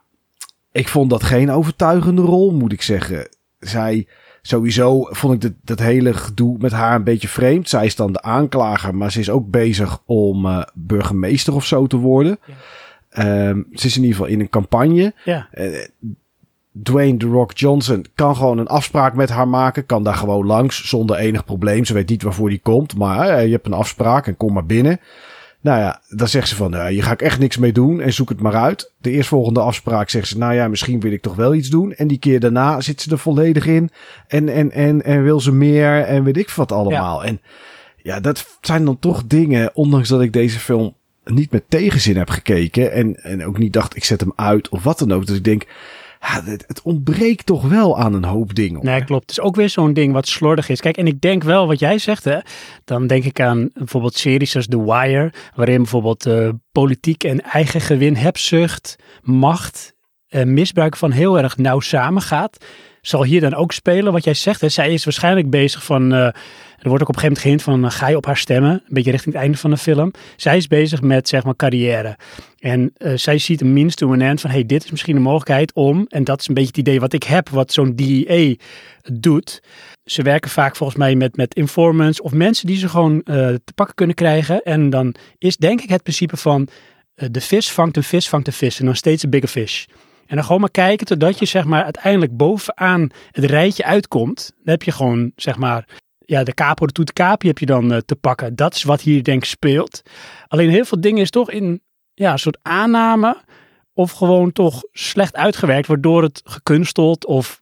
ik 0.72 0.88
vond 0.88 1.10
dat 1.10 1.24
geen 1.24 1.52
overtuigende 1.52 2.22
rol, 2.22 2.52
moet 2.52 2.72
ik 2.72 2.82
zeggen. 2.82 3.30
Zij, 3.60 4.08
sowieso 4.48 5.08
vond 5.10 5.34
ik 5.34 5.42
dat, 5.42 5.52
dat 5.64 5.80
hele 5.80 6.14
gedoe 6.14 6.56
met 6.60 6.72
haar 6.72 6.96
een 6.96 7.04
beetje 7.04 7.28
vreemd. 7.28 7.70
Zij 7.70 7.86
is 7.86 7.96
dan 7.96 8.12
de 8.12 8.22
aanklager, 8.22 8.96
maar 8.96 9.12
ze 9.12 9.20
is 9.20 9.30
ook 9.30 9.50
bezig 9.50 10.00
om 10.06 10.46
eh, 10.46 10.62
burgemeester 10.74 11.54
of 11.54 11.66
zo 11.66 11.88
te 11.88 11.98
worden. 11.98 12.40
Ja. 12.46 12.54
Ehm, 13.10 13.62
ze 13.74 13.86
is 13.88 13.96
in 13.96 14.02
ieder 14.02 14.18
geval 14.18 14.32
in 14.32 14.40
een 14.40 14.50
campagne. 14.50 15.14
Ja, 15.24 15.48
Eh, 15.52 15.86
Dwayne 16.84 17.18
The 17.18 17.28
Rock 17.28 17.52
Johnson 17.54 18.06
kan 18.16 18.36
gewoon 18.36 18.58
een 18.58 18.68
afspraak 18.68 19.14
met 19.14 19.30
haar 19.30 19.48
maken. 19.48 19.86
Kan 19.86 20.04
daar 20.04 20.16
gewoon 20.16 20.46
langs 20.46 20.90
zonder 20.90 21.16
enig 21.18 21.46
probleem. 21.46 21.86
Ze 21.86 21.94
weet 21.94 22.10
niet 22.10 22.24
waarvoor 22.24 22.50
die 22.50 22.60
komt. 22.60 22.96
Maar 22.98 23.30
eh, 23.30 23.46
je 23.46 23.52
hebt 23.52 23.66
een 23.66 23.74
afspraak 23.74 24.28
en 24.28 24.38
kom 24.38 24.54
maar 24.54 24.66
binnen. 24.66 25.00
Nou 25.62 25.80
ja, 25.80 26.02
dan 26.10 26.28
zegt 26.28 26.48
ze 26.48 26.56
van, 26.56 26.72
nou, 26.72 26.92
hier 26.92 27.04
ga 27.04 27.12
ik 27.12 27.22
echt 27.22 27.40
niks 27.40 27.58
mee 27.58 27.72
doen 27.72 28.02
en 28.02 28.14
zoek 28.14 28.30
het 28.30 28.42
maar 28.42 28.56
uit. 28.56 28.94
De 28.98 29.12
eerstvolgende 29.12 29.60
afspraak 29.60 30.10
zegt 30.10 30.28
ze, 30.28 30.38
nou 30.38 30.54
ja, 30.54 30.68
misschien 30.68 31.00
wil 31.00 31.12
ik 31.12 31.22
toch 31.22 31.36
wel 31.36 31.54
iets 31.54 31.70
doen. 31.70 31.94
En 31.94 32.08
die 32.08 32.20
keer 32.20 32.40
daarna 32.40 32.82
zit 32.82 33.02
ze 33.02 33.12
er 33.12 33.20
volledig 33.20 33.66
in 33.66 33.90
en, 34.28 34.50
en, 34.50 34.72
en, 34.72 35.04
en 35.04 35.24
wil 35.24 35.40
ze 35.40 35.52
meer 35.52 36.04
en 36.04 36.24
weet 36.24 36.38
ik 36.38 36.50
wat 36.50 36.72
allemaal. 36.72 37.24
En 37.24 37.42
ja, 38.02 38.20
dat 38.20 38.58
zijn 38.62 38.86
dan 38.86 39.00
toch 39.00 39.24
dingen, 39.26 39.76
ondanks 39.76 40.10
dat 40.10 40.22
ik 40.22 40.34
deze 40.34 40.60
film 40.60 40.96
niet 41.24 41.52
met 41.52 41.64
tegenzin 41.70 42.18
heb 42.18 42.30
gekeken 42.30 42.92
en, 42.92 43.16
en 43.16 43.46
ook 43.46 43.58
niet 43.58 43.74
dacht, 43.74 43.96
ik 43.96 44.04
zet 44.04 44.20
hem 44.20 44.34
uit 44.36 44.70
of 44.70 44.84
wat 44.84 45.00
dan 45.00 45.12
ook. 45.12 45.26
Dat 45.26 45.36
ik 45.36 45.44
denk, 45.44 45.66
ja, 46.28 46.44
het, 46.44 46.64
het 46.68 46.82
ontbreekt 46.82 47.46
toch 47.46 47.68
wel 47.68 48.00
aan 48.00 48.14
een 48.14 48.24
hoop 48.24 48.56
dingen. 48.56 48.86
nee, 48.86 49.04
klopt. 49.04 49.22
Het 49.22 49.32
is 49.32 49.40
ook 49.40 49.56
weer 49.56 49.70
zo'n 49.70 49.94
ding 49.94 50.14
wat 50.14 50.28
slordig 50.28 50.70
is. 50.70 50.80
Kijk, 50.80 50.98
en 50.98 51.08
ik 51.08 51.22
denk 51.22 51.44
wel 51.44 51.68
wat 51.68 51.80
jij 51.80 51.98
zegt, 51.98 52.24
hè. 52.24 52.40
Dan 52.84 53.08
denk 53.08 53.24
ik 53.24 53.40
aan 53.40 53.70
bijvoorbeeld 53.74 54.18
series 54.18 54.56
als 54.56 54.68
The 54.68 54.84
Wire, 54.84 55.34
waarin 55.56 55.78
bijvoorbeeld 55.78 56.26
eh, 56.26 56.50
politiek 56.72 57.24
en 57.24 57.42
eigen 57.42 57.82
gewin, 57.82 58.16
hebzucht, 58.16 58.96
macht, 59.22 59.96
eh, 60.28 60.44
misbruik 60.44 60.98
van 60.98 61.12
heel 61.12 61.38
erg 61.38 61.58
nauw 61.58 61.80
samengaat. 61.80 62.66
Zal 63.08 63.24
hier 63.24 63.42
dan 63.42 63.54
ook 63.54 63.72
spelen 63.72 64.12
wat 64.14 64.24
jij 64.24 64.34
zegt. 64.34 64.62
Hè? 64.62 64.70
Zij 64.70 64.94
is 64.94 65.04
waarschijnlijk 65.04 65.50
bezig 65.50 65.84
van. 65.84 66.14
eh, 66.14 66.20
er 66.78 66.90
wordt 66.90 67.02
ook 67.04 67.10
op 67.10 67.16
een 67.16 67.22
gegeven 67.22 67.42
moment 67.42 67.42
gehind 67.42 67.62
van. 67.62 67.86
eh, 67.86 67.92
ga 67.92 68.08
je 68.08 68.16
op 68.16 68.26
haar 68.26 68.38
stemmen? 68.38 68.72
Een 68.72 68.82
beetje 68.88 69.12
richting 69.12 69.34
het 69.34 69.44
einde 69.44 69.58
van 69.58 69.70
de 69.70 69.78
film. 69.78 70.12
Zij 70.36 70.58
is 70.58 70.68
bezig 70.68 71.02
met 71.02 71.28
zeg 71.28 71.44
maar 71.44 71.56
carrière. 71.56 72.18
En 72.60 72.92
eh, 72.98 73.12
zij 73.16 73.38
ziet 73.38 73.62
een 73.62 73.74
means 73.74 73.96
to 73.96 74.12
an 74.12 74.22
end 74.22 74.42
van. 74.42 74.50
hey, 74.50 74.66
dit 74.66 74.84
is 74.84 74.92
misschien 74.92 75.16
een 75.16 75.22
mogelijkheid 75.22 75.74
om. 75.74 76.06
En 76.10 76.24
dat 76.24 76.40
is 76.40 76.48
een 76.48 76.54
beetje 76.54 76.70
het 76.70 76.78
idee 76.78 77.00
wat 77.00 77.14
ik 77.14 77.24
heb. 77.24 77.50
Wat 77.50 77.74
zo'n 77.74 77.96
DEA 77.96 78.56
doet. 79.14 79.62
Ze 80.06 80.22
werken 80.22 80.52
vaak 80.52 80.76
volgens 80.76 81.00
mij 81.00 81.16
met, 81.16 81.36
met 81.36 81.56
informants. 81.56 82.22
Of 82.22 82.32
mensen 82.32 82.68
die 82.68 82.78
ze 82.78 82.90
gewoon 82.90 83.24
te 83.24 83.74
pakken 83.76 83.96
kunnen 83.96 84.16
krijgen. 84.16 84.62
En 84.64 84.90
dan 84.90 85.16
is 85.38 85.58
denk 85.58 85.82
ik 85.82 85.90
het 85.90 86.04
principe 86.04 86.38
van. 86.38 86.68
de 87.16 87.42
vis 87.42 87.72
vangt 87.72 87.98
een 87.98 88.04
vis, 88.04 88.30
vangt 88.30 88.48
een 88.48 88.54
vis. 88.54 88.80
En 88.80 88.86
dan 88.86 88.96
steeds 88.96 89.24
een 89.24 89.30
bigger 89.30 89.50
fish. 89.50 89.86
En 90.28 90.36
dan 90.36 90.44
gewoon 90.46 90.62
maar 90.62 90.72
kijken 90.72 91.06
totdat 91.06 91.40
je 91.40 91.46
zeg 91.46 91.66
maar 91.66 91.84
uiteindelijk 91.84 92.38
bovenaan 92.38 93.10
het 93.32 93.46
rijtje 93.46 93.84
uitkomt. 93.84 94.52
Dan 94.56 94.74
heb 94.74 94.84
je 94.84 94.92
gewoon 94.92 95.32
zeg 95.36 95.58
maar 95.58 95.88
ja, 96.20 96.44
de 96.44 96.54
capo 96.54 96.86
de 96.86 96.92
toet 96.92 97.12
heb 97.18 97.58
je 97.58 97.66
dan 97.66 97.94
eh, 97.94 97.98
te 98.06 98.16
pakken. 98.16 98.56
Dat 98.56 98.76
is 98.76 98.84
wat 98.84 99.02
hier 99.02 99.24
denk 99.24 99.44
ik 99.44 99.50
speelt. 99.50 100.02
Alleen 100.48 100.70
heel 100.70 100.86
veel 100.86 101.02
dingen 101.02 101.22
is 101.22 101.30
toch 101.30 101.52
in 101.52 101.82
ja, 102.14 102.32
een 102.32 102.40
soort 102.40 102.58
aanname 102.62 103.38
of 103.94 104.12
gewoon 104.12 104.52
toch 104.52 104.84
slecht 104.92 105.36
uitgewerkt, 105.36 105.88
waardoor 105.88 106.24
het 106.24 106.42
gekunsteld 106.44 107.26
of 107.26 107.62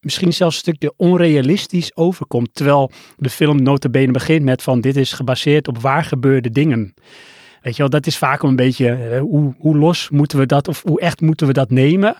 misschien 0.00 0.32
zelfs 0.32 0.54
een 0.54 0.60
stukje 0.60 0.94
onrealistisch 0.96 1.96
overkomt. 1.96 2.54
Terwijl 2.54 2.90
de 3.16 3.30
film 3.30 3.62
notabene 3.62 4.12
begint 4.12 4.44
met 4.44 4.62
van 4.62 4.80
dit 4.80 4.96
is 4.96 5.12
gebaseerd 5.12 5.68
op 5.68 5.78
waar 5.78 6.04
gebeurde 6.04 6.50
dingen. 6.50 6.94
Weet 7.66 7.76
je 7.76 7.82
wel, 7.82 7.90
dat 7.90 8.06
is 8.06 8.18
vaak 8.18 8.42
een 8.42 8.56
beetje 8.56 8.90
eh, 8.90 9.20
hoe, 9.20 9.54
hoe 9.58 9.76
los 9.76 10.10
moeten 10.10 10.38
we 10.38 10.46
dat 10.46 10.68
of 10.68 10.82
hoe 10.82 11.00
echt 11.00 11.20
moeten 11.20 11.46
we 11.46 11.52
dat 11.52 11.70
nemen. 11.70 12.16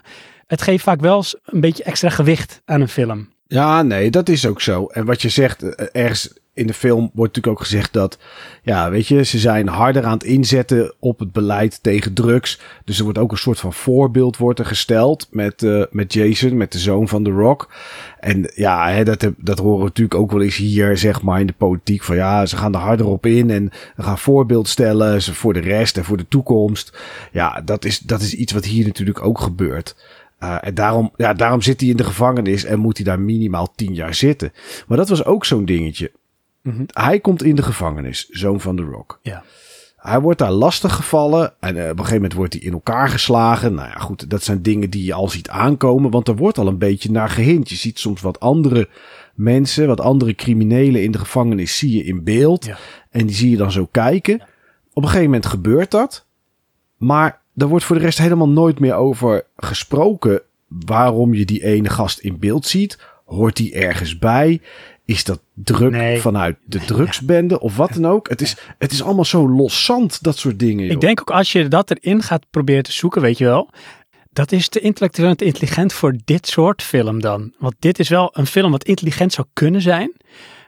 Het 0.47 0.63
geeft 0.63 0.85
vaak 0.85 1.01
wel 1.01 1.25
een 1.45 1.61
beetje 1.61 1.85
extra 1.85 2.09
gewicht 2.09 2.63
aan 2.65 2.81
een 2.81 2.89
film. 2.89 3.29
Ja, 3.47 3.83
nee, 3.83 4.11
dat 4.11 4.29
is 4.29 4.47
ook 4.47 4.61
zo. 4.61 4.87
En 4.87 5.05
wat 5.05 5.23
je 5.23 5.29
zegt, 5.29 5.63
eh, 5.63 5.87
ergens 6.03 6.33
in 6.57 6.67
de 6.67 6.75
film 6.75 7.11
wordt 7.15 7.35
natuurlijk 7.35 7.47
ook 7.47 7.69
gezegd 7.69 7.93
dat, 7.93 8.19
ja, 8.63 8.91
weet 8.91 9.07
je, 9.07 9.25
ze 9.25 9.39
zijn 9.39 9.69
harder 9.69 10.05
aan 10.05 10.13
het 10.13 10.25
inzetten 10.25 10.95
op 10.99 11.19
het 11.19 11.33
beleid 11.33 11.83
tegen 11.83 12.15
drugs. 12.15 12.61
Dus 12.85 12.99
er 12.99 13.05
wordt 13.05 13.19
ook 13.19 13.31
een 13.31 13.39
soort 13.39 13.59
van 13.59 13.73
voorbeeld 13.73 14.37
wordt 14.37 14.59
er 14.59 14.67
gesteld 14.67 15.29
met, 15.31 15.63
uh, 15.63 15.85
met 15.91 16.13
Jason, 16.13 16.57
met 16.57 16.73
de 16.73 16.79
zoon 16.79 17.09
van 17.09 17.25
The 17.25 17.31
Rock. 17.31 17.75
En 18.21 18.53
ja, 18.55 18.91
hè, 18.91 19.05
dat, 19.05 19.31
dat 19.39 19.59
horen 19.59 19.79
we 19.79 19.85
natuurlijk 19.85 20.21
ook 20.21 20.33
wel 20.33 20.43
eens 20.43 20.57
hier, 20.57 20.99
zeg 20.99 21.23
maar, 21.23 21.41
in 21.41 21.47
de 21.47 21.53
politiek. 21.53 22.03
Van 22.03 22.17
ja, 22.17 22.47
ze 22.47 22.57
gaan 22.57 22.75
er 22.75 22.81
harder 22.81 23.07
op 23.07 23.27
in 23.27 23.51
en 23.51 23.71
gaan 23.97 24.19
voorbeeld 24.19 24.69
stellen 24.69 25.23
voor 25.23 25.53
de 25.53 25.61
rest 25.61 25.97
en 25.97 26.05
voor 26.05 26.17
de 26.17 26.29
toekomst. 26.29 26.99
Ja, 27.33 27.61
dat 27.61 27.85
is, 27.85 27.99
dat 27.99 28.21
is 28.21 28.35
iets 28.35 28.53
wat 28.53 28.65
hier 28.65 28.87
natuurlijk 28.87 29.25
ook 29.25 29.41
gebeurt. 29.41 29.97
Uh, 30.41 30.57
en 30.61 30.75
daarom, 30.75 31.13
ja, 31.17 31.35
daarom 31.35 31.63
zit 31.63 31.81
hij 31.81 31.91
in 31.91 31.97
de 31.97 32.05
gevangenis 32.05 32.65
en 32.65 32.79
moet 32.79 32.97
hij 32.97 33.07
daar 33.07 33.21
minimaal 33.21 33.73
tien 33.75 33.95
jaar 33.95 34.15
zitten. 34.15 34.53
Maar 34.87 34.97
dat 34.97 35.09
was 35.09 35.25
ook 35.25 35.45
zo'n 35.45 35.65
dingetje. 35.65 36.11
Mm 36.67 36.73
-hmm. 36.73 36.87
Hij 36.93 37.21
komt 37.21 37.43
in 37.43 37.57
de 37.57 37.63
gevangenis, 37.63 38.29
zoon 38.29 38.61
van 38.61 38.77
The 38.77 38.83
Rock. 38.83 39.19
Ja. 39.23 39.45
Hij 39.97 40.21
wordt 40.21 40.39
daar 40.39 40.53
lastig 40.53 40.95
gevallen 40.95 41.55
en 41.61 41.77
uh, 41.77 41.83
op 41.83 41.89
een 41.89 41.97
gegeven 41.97 42.15
moment 42.15 42.33
wordt 42.33 42.53
hij 42.53 42.63
in 42.63 42.73
elkaar 42.73 43.09
geslagen. 43.09 43.75
Nou 43.75 43.89
ja, 43.89 43.99
goed, 43.99 44.31
dat 44.31 44.43
zijn 44.43 44.63
dingen 44.63 44.91
die 44.91 45.05
je 45.05 45.13
al 45.13 45.29
ziet 45.29 45.49
aankomen, 45.49 46.11
want 46.11 46.29
er 46.29 46.37
wordt 46.37 46.59
al 46.59 46.67
een 46.67 46.79
beetje 46.79 47.11
naar 47.11 47.29
gehind. 47.29 47.69
Je 47.69 47.77
ziet 47.77 47.99
soms 47.99 48.21
wat 48.21 48.41
andere 48.41 48.89
mensen, 49.35 49.87
wat 49.87 50.01
andere 50.01 50.35
criminelen 50.35 51.03
in 51.03 51.11
de 51.11 51.19
gevangenis 51.19 51.79
zie 51.79 51.97
je 51.97 52.05
in 52.05 52.25
beeld. 52.25 52.65
Ja. 52.65 52.77
En 53.11 53.27
die 53.27 53.37
zie 53.37 53.51
je 53.51 53.57
dan 53.57 53.73
zo 53.73 53.87
kijken. 53.91 54.41
Op 54.93 55.03
een 55.03 55.09
gegeven 55.09 55.31
moment 55.31 55.47
gebeurt 55.47 55.91
dat. 55.91 56.27
Maar 56.97 57.41
er 57.57 57.67
wordt 57.67 57.85
voor 57.85 57.97
de 57.97 58.03
rest 58.03 58.19
helemaal 58.19 58.49
nooit 58.49 58.79
meer 58.79 58.95
over 58.95 59.47
gesproken 59.57 60.43
waarom 60.69 61.35
je 61.35 61.45
die 61.45 61.65
ene 61.65 61.89
gast 61.89 62.19
in 62.19 62.39
beeld 62.39 62.67
ziet. 62.67 62.99
Hoort 63.25 63.57
die 63.57 63.75
ergens 63.75 64.19
bij? 64.19 64.61
Is 65.07 65.25
dat 65.25 65.41
druk 65.55 65.91
Nee. 65.91 66.21
vanuit 66.21 66.57
de 66.65 66.79
drugsbende 66.91 67.61
of 67.61 67.77
wat 67.77 67.93
dan 67.93 68.07
ook? 68.07 68.29
Het 68.29 68.41
is, 68.41 68.57
het 68.79 68.93
is 68.93 69.03
allemaal 69.03 69.25
zo 69.25 69.49
loszand, 69.49 70.23
dat 70.23 70.39
soort 70.39 70.59
dingen. 70.59 70.85
joh. 70.85 70.93
Ik 70.95 71.01
denk 71.01 71.21
ook 71.21 71.31
als 71.31 71.53
je 71.53 71.69
dat 71.69 71.91
erin 71.91 72.23
gaat 72.23 72.47
proberen 72.51 72.83
te 72.83 72.93
zoeken, 72.93 73.23
weet 73.23 73.39
je 73.39 73.45
wel. 73.45 73.71
Dat 74.33 74.53
is 74.53 74.69
te 74.69 74.81
intellectueel 74.81 75.29
en 75.29 75.37
te 75.37 75.45
intelligent 75.45 75.93
voor 75.93 76.17
dit 76.25 76.47
soort 76.47 76.83
film 76.83 77.21
dan. 77.21 77.53
Want 77.59 77.75
dit 77.79 77.99
is 77.99 78.09
wel 78.09 78.31
een 78.33 78.47
film 78.47 78.71
wat 78.71 78.85
intelligent 78.85 79.33
zou 79.33 79.47
kunnen 79.53 79.81
zijn. 79.83 80.13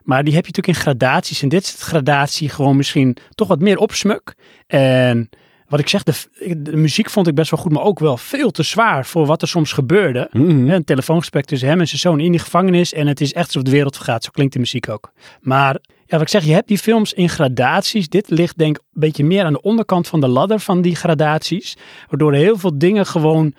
Maar 0.03 0.25
die 0.25 0.35
heb 0.35 0.47
je 0.47 0.51
natuurlijk 0.55 0.79
in 0.79 0.85
gradaties. 0.85 1.43
En 1.43 1.49
dit 1.49 1.63
is 1.63 1.73
het 1.73 1.81
gradatie 1.81 2.49
gewoon 2.49 2.77
misschien 2.77 3.17
toch 3.35 3.49
wat 3.49 3.61
meer 3.61 3.79
opsmuk. 3.79 4.35
En 4.67 5.29
wat 5.69 5.81
ik 5.81 5.89
zeg, 5.89 6.03
de, 6.03 6.15
de 6.63 6.77
muziek 6.77 7.11
vond 7.11 7.27
ik 7.27 7.35
best 7.35 7.51
wel 7.51 7.61
goed, 7.61 7.73
maar 7.73 7.83
ook 7.83 7.99
wel 7.99 8.17
veel 8.17 8.51
te 8.51 8.63
zwaar 8.63 9.07
voor 9.07 9.27
wat 9.27 9.43
er 9.43 9.49
soms 9.49 9.73
gebeurde. 9.73 10.29
Mhm. 10.33 10.69
Een 10.71 10.85
telefoongesprek 10.85 11.45
tussen 11.45 11.69
hem 11.69 11.81
en 11.81 11.89
zijn 11.89 12.01
zoon 12.01 12.21
in 12.21 12.31
die 12.31 12.41
gevangenis. 12.41 12.93
En 12.93 13.07
het 13.07 13.21
is 13.21 13.33
echt 13.33 13.47
alsof 13.47 13.63
de 13.63 13.71
wereld 13.71 13.97
vergaat. 13.97 14.25
Zo 14.25 14.31
klinkt 14.31 14.53
de 14.53 14.59
muziek 14.59 14.89
ook. 14.89 15.13
Maar 15.41 15.73
ja, 16.07 16.17
wat 16.17 16.21
ik 16.21 16.29
zeg, 16.29 16.45
je 16.45 16.53
hebt 16.53 16.69
die 16.69 16.79
films 16.79 17.13
in 17.13 17.29
gradaties. 17.29 18.09
Dit 18.09 18.31
ligt 18.31 18.59
denk 18.59 18.77
ik 18.77 18.83
een 18.95 19.01
beetje 19.01 19.25
meer 19.25 19.45
aan 19.45 19.53
de 19.53 19.63
onderkant 19.63 20.09
van 20.09 20.21
de 20.21 20.29
ladder 20.29 20.61
van 20.61 20.83
die 20.83 20.97
gradaties. 20.97 21.77
Waardoor 22.09 22.35
heel 22.35 22.59
veel 22.59 22.79
dingen 22.79 23.07
gewoon 23.07 23.45
een 23.45 23.55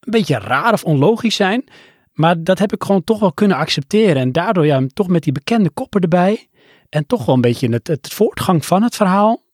beetje 0.00 0.38
raar 0.38 0.72
of 0.72 0.84
onlogisch 0.84 1.36
zijn. 1.36 1.64
Maar 2.12 2.42
dat 2.42 2.58
heb 2.58 2.72
ik 2.72 2.84
gewoon 2.84 3.04
toch 3.04 3.20
wel 3.20 3.32
kunnen 3.32 3.56
accepteren. 3.56 4.16
En 4.16 4.32
daardoor 4.32 4.66
ja, 4.66 4.82
toch 4.92 5.08
met 5.08 5.22
die 5.22 5.32
bekende 5.32 5.70
koppen 5.70 6.00
erbij. 6.00 6.48
En 6.88 7.06
toch 7.06 7.24
wel 7.24 7.34
een 7.34 7.40
beetje 7.40 7.68
het, 7.68 7.86
het 7.86 8.12
voortgang 8.12 8.66
van 8.66 8.82
het 8.82 8.96
verhaal. 8.96 9.46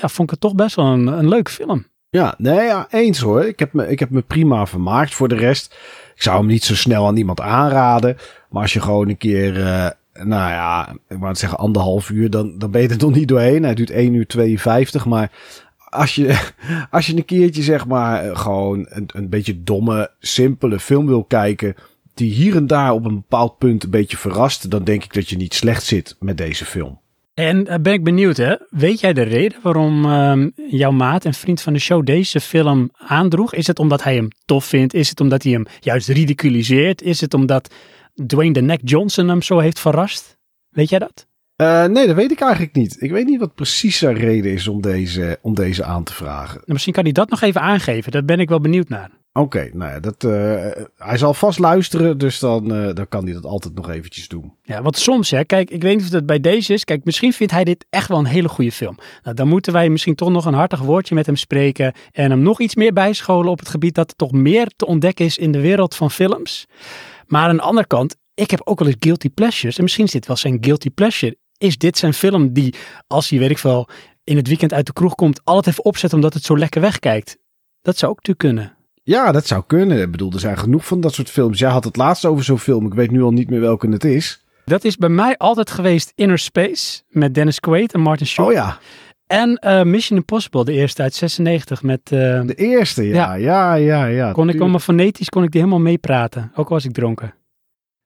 Ja, 0.00 0.08
vond 0.08 0.22
ik 0.22 0.30
het 0.30 0.40
toch 0.40 0.54
best 0.54 0.76
wel 0.76 0.86
een, 0.86 1.06
een 1.06 1.28
leuke 1.28 1.50
film. 1.50 1.86
Ja, 2.10 2.34
nee, 2.38 2.60
ja, 2.60 2.86
eens 2.90 3.18
hoor. 3.18 3.44
Ik 3.44 3.58
heb, 3.58 3.72
me, 3.72 3.88
ik 3.88 3.98
heb 3.98 4.10
me 4.10 4.22
prima 4.22 4.66
vermaakt. 4.66 5.14
Voor 5.14 5.28
de 5.28 5.34
rest, 5.34 5.74
ik 6.14 6.22
zou 6.22 6.38
hem 6.38 6.46
niet 6.46 6.64
zo 6.64 6.74
snel 6.74 7.06
aan 7.06 7.16
iemand 7.16 7.40
aanraden. 7.40 8.16
Maar 8.50 8.62
als 8.62 8.72
je 8.72 8.80
gewoon 8.80 9.08
een 9.08 9.16
keer, 9.16 9.56
uh, 9.56 9.88
nou 10.12 10.50
ja, 10.50 10.96
ik 11.08 11.18
wou 11.18 11.34
zeggen 11.34 11.58
anderhalf 11.58 12.10
uur, 12.10 12.30
dan, 12.30 12.58
dan 12.58 12.70
ben 12.70 12.82
je 12.82 12.88
er 12.88 12.98
nog 12.98 13.14
niet 13.14 13.28
doorheen. 13.28 13.62
Hij 13.62 13.74
duurt 13.74 13.90
1 13.90 14.14
uur 14.14 14.26
52, 14.26 15.06
maar 15.06 15.30
als 15.88 16.14
je, 16.14 16.48
als 16.90 17.06
je 17.06 17.16
een 17.16 17.24
keertje 17.24 17.62
zeg 17.62 17.86
maar 17.86 18.36
gewoon 18.36 18.86
een, 18.88 19.08
een 19.14 19.28
beetje 19.28 19.62
domme, 19.62 20.10
simpele 20.18 20.80
film 20.80 21.06
wil 21.06 21.24
kijken, 21.24 21.74
die 22.14 22.32
hier 22.32 22.56
en 22.56 22.66
daar 22.66 22.92
op 22.92 23.04
een 23.04 23.14
bepaald 23.14 23.58
punt 23.58 23.84
een 23.84 23.90
beetje 23.90 24.16
verrast, 24.16 24.70
dan 24.70 24.84
denk 24.84 25.04
ik 25.04 25.12
dat 25.12 25.28
je 25.28 25.36
niet 25.36 25.54
slecht 25.54 25.84
zit 25.84 26.16
met 26.20 26.36
deze 26.36 26.64
film. 26.64 27.00
En 27.38 27.66
uh, 27.66 27.74
ben 27.82 27.92
ik 27.92 28.04
benieuwd, 28.04 28.36
hè? 28.36 28.54
Weet 28.70 29.00
jij 29.00 29.12
de 29.12 29.22
reden 29.22 29.58
waarom 29.62 30.04
uh, 30.04 30.46
jouw 30.70 30.90
maat 30.90 31.24
en 31.24 31.34
vriend 31.34 31.60
van 31.60 31.72
de 31.72 31.78
show 31.78 32.06
deze 32.06 32.40
film 32.40 32.90
aandroeg? 32.92 33.54
Is 33.54 33.66
het 33.66 33.78
omdat 33.78 34.02
hij 34.02 34.14
hem 34.14 34.28
tof 34.44 34.64
vindt? 34.64 34.94
Is 34.94 35.08
het 35.08 35.20
omdat 35.20 35.42
hij 35.42 35.52
hem 35.52 35.66
juist 35.80 36.08
ridiculiseert? 36.08 37.02
Is 37.02 37.20
het 37.20 37.34
omdat 37.34 37.74
Dwayne 38.26 38.52
The 38.52 38.60
Neck 38.60 38.80
Johnson 38.84 39.28
hem 39.28 39.42
zo 39.42 39.58
heeft 39.58 39.80
verrast? 39.80 40.38
Weet 40.68 40.88
jij 40.88 40.98
dat? 40.98 41.26
Uh, 41.56 41.84
nee, 41.84 42.06
dat 42.06 42.16
weet 42.16 42.30
ik 42.30 42.40
eigenlijk 42.40 42.74
niet. 42.74 43.02
Ik 43.02 43.10
weet 43.10 43.26
niet 43.26 43.40
wat 43.40 43.54
precies 43.54 43.98
zijn 43.98 44.14
reden 44.14 44.52
is 44.52 44.68
om 44.68 44.80
deze, 44.80 45.38
om 45.42 45.54
deze 45.54 45.84
aan 45.84 46.04
te 46.04 46.14
vragen. 46.14 46.54
Nou, 46.54 46.72
misschien 46.72 46.92
kan 46.92 47.04
hij 47.04 47.12
dat 47.12 47.30
nog 47.30 47.40
even 47.40 47.60
aangeven. 47.60 48.12
Daar 48.12 48.24
ben 48.24 48.40
ik 48.40 48.48
wel 48.48 48.60
benieuwd 48.60 48.88
naar. 48.88 49.10
Oké, 49.38 49.70
nou 49.72 49.92
ja, 49.92 50.00
dat, 50.00 50.24
uh, 50.24 50.30
hij 50.96 51.18
zal 51.18 51.34
vast 51.34 51.58
luisteren, 51.58 52.18
dus 52.18 52.38
dan, 52.38 52.74
uh, 52.74 52.94
dan 52.94 53.08
kan 53.08 53.24
hij 53.24 53.32
dat 53.32 53.44
altijd 53.44 53.74
nog 53.74 53.90
eventjes 53.90 54.28
doen. 54.28 54.52
Ja, 54.62 54.82
want 54.82 54.96
soms, 54.96 55.30
hè, 55.30 55.44
kijk, 55.44 55.70
ik 55.70 55.82
weet 55.82 55.96
niet 55.96 56.04
of 56.04 56.10
dat 56.10 56.26
bij 56.26 56.40
deze 56.40 56.72
is. 56.72 56.84
Kijk, 56.84 57.04
misschien 57.04 57.32
vindt 57.32 57.52
hij 57.52 57.64
dit 57.64 57.86
echt 57.90 58.08
wel 58.08 58.18
een 58.18 58.24
hele 58.24 58.48
goede 58.48 58.72
film. 58.72 58.98
Nou, 59.22 59.36
dan 59.36 59.48
moeten 59.48 59.72
wij 59.72 59.88
misschien 59.88 60.14
toch 60.14 60.30
nog 60.30 60.44
een 60.44 60.54
hartig 60.54 60.80
woordje 60.80 61.14
met 61.14 61.26
hem 61.26 61.36
spreken 61.36 61.92
en 62.12 62.30
hem 62.30 62.40
nog 62.40 62.60
iets 62.60 62.74
meer 62.74 62.92
bijscholen 62.92 63.50
op 63.50 63.58
het 63.58 63.68
gebied 63.68 63.94
dat 63.94 64.10
er 64.10 64.16
toch 64.16 64.32
meer 64.32 64.66
te 64.76 64.86
ontdekken 64.86 65.24
is 65.24 65.38
in 65.38 65.52
de 65.52 65.60
wereld 65.60 65.94
van 65.94 66.10
films. 66.10 66.66
Maar 67.26 67.48
aan 67.48 67.56
de 67.56 67.62
andere 67.62 67.86
kant, 67.86 68.16
ik 68.34 68.50
heb 68.50 68.60
ook 68.64 68.78
wel 68.78 68.88
eens 68.88 68.96
guilty 69.00 69.30
pleasures 69.30 69.76
en 69.76 69.82
misschien 69.82 70.04
is 70.04 70.12
dit 70.12 70.26
wel 70.26 70.36
zijn 70.36 70.58
guilty 70.60 70.90
pleasure. 70.90 71.36
Is 71.58 71.78
dit 71.78 71.98
zijn 71.98 72.14
film 72.14 72.52
die, 72.52 72.74
als 73.06 73.28
hij, 73.28 73.38
weet 73.38 73.50
ik 73.50 73.58
wel, 73.58 73.88
in 74.24 74.36
het 74.36 74.48
weekend 74.48 74.72
uit 74.72 74.86
de 74.86 74.92
kroeg 74.92 75.14
komt, 75.14 75.40
altijd 75.44 75.66
even 75.66 75.84
opzet 75.84 76.12
omdat 76.12 76.34
het 76.34 76.44
zo 76.44 76.58
lekker 76.58 76.80
wegkijkt? 76.80 77.38
Dat 77.82 77.96
zou 77.98 78.10
ook 78.10 78.16
natuurlijk 78.16 78.56
kunnen. 78.56 78.77
Ja, 79.08 79.32
dat 79.32 79.46
zou 79.46 79.62
kunnen. 79.66 80.00
Ik 80.00 80.10
bedoel, 80.10 80.32
er 80.32 80.40
zijn 80.40 80.58
genoeg 80.58 80.86
van 80.86 81.00
dat 81.00 81.14
soort 81.14 81.30
films. 81.30 81.58
Jij 81.58 81.70
had 81.70 81.84
het 81.84 81.96
laatst 81.96 82.24
over 82.24 82.44
zo'n 82.44 82.58
film. 82.58 82.86
Ik 82.86 82.94
weet 82.94 83.10
nu 83.10 83.22
al 83.22 83.30
niet 83.30 83.50
meer 83.50 83.60
welke 83.60 83.88
het 83.88 84.04
is. 84.04 84.44
Dat 84.64 84.84
is 84.84 84.96
bij 84.96 85.08
mij 85.08 85.36
altijd 85.36 85.70
geweest 85.70 86.12
Inner 86.14 86.38
Space 86.38 87.02
met 87.08 87.34
Dennis 87.34 87.60
Quaid 87.60 87.92
en 87.94 88.00
Martin 88.00 88.26
Short. 88.26 88.48
Oh 88.48 88.54
ja. 88.54 88.78
En 89.26 89.60
uh, 89.64 89.82
Mission 89.82 90.18
Impossible, 90.18 90.64
de 90.64 90.72
eerste 90.72 91.02
uit 91.02 91.14
96 91.14 91.82
met... 91.82 92.00
Uh, 92.04 92.42
de 92.46 92.54
eerste, 92.54 93.02
ja. 93.02 93.34
Ja, 93.34 93.34
ja, 93.34 93.74
ja. 93.74 94.04
ja 94.04 94.32
kon 94.32 94.48
ik 94.48 94.60
allemaal 94.60 94.78
fonetisch 94.78 95.28
kon 95.28 95.42
ik 95.42 95.50
die 95.50 95.60
helemaal 95.60 95.82
meepraten. 95.82 96.52
Ook 96.54 96.68
al 96.68 96.74
was 96.74 96.84
ik 96.84 96.92
dronken. 96.92 97.34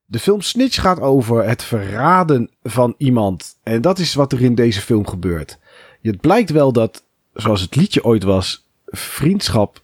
De 0.05 0.19
film 0.19 0.41
Snitch 0.41 0.81
gaat 0.81 1.01
over 1.01 1.45
het 1.45 1.63
verraden 1.63 2.51
van 2.63 2.95
iemand. 2.99 3.59
En 3.63 3.81
dat 3.81 3.99
is 3.99 4.15
wat 4.15 4.33
er 4.33 4.43
in 4.43 4.55
deze 4.55 4.81
film 4.81 5.07
gebeurt. 5.07 5.59
Het 6.03 6.21
blijkt 6.21 6.51
wel 6.51 6.73
dat, 6.73 7.05
zoals 7.35 7.61
het 7.61 7.77
liedje 7.77 8.05
ooit 8.05 8.23
was, 8.23 8.69
vriendschap 8.87 9.83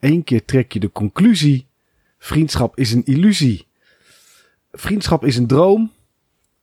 Eén 0.00 0.24
keer 0.24 0.44
trek 0.44 0.72
je 0.72 0.80
de 0.80 0.92
conclusie: 0.92 1.66
vriendschap 2.18 2.78
is 2.78 2.92
een 2.92 3.04
illusie. 3.04 3.66
Vriendschap 4.72 5.24
is 5.24 5.36
een 5.36 5.46
droom. 5.46 5.90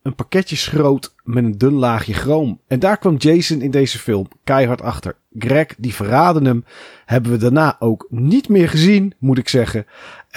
Een 0.02 0.14
pakketje 0.14 0.56
schroot 0.56 1.14
met 1.24 1.44
een 1.44 1.58
dun 1.58 1.72
laagje 1.72 2.12
chroom. 2.14 2.60
En 2.66 2.78
daar 2.78 2.98
kwam 2.98 3.16
Jason 3.16 3.60
in 3.60 3.70
deze 3.70 3.98
film 3.98 4.28
keihard 4.44 4.82
achter. 4.82 5.16
Greg, 5.38 5.66
die 5.78 5.94
verraden 5.94 6.44
hem, 6.44 6.64
hebben 7.04 7.32
we 7.32 7.38
daarna 7.38 7.76
ook 7.78 8.06
niet 8.10 8.48
meer 8.48 8.68
gezien, 8.68 9.14
moet 9.18 9.38
ik 9.38 9.48
zeggen. 9.48 9.86